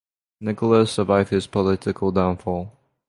Nicholas 0.39 0.91
survived 0.91 1.29
his 1.29 1.45
political 1.45 2.11
downfall. 2.11 2.75